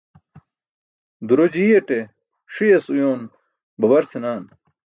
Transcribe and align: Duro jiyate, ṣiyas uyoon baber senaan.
Duro 1.27 1.45
jiyate, 1.53 1.99
ṣiyas 2.53 2.85
uyoon 2.93 3.21
baber 3.79 4.03
senaan. 4.11 4.43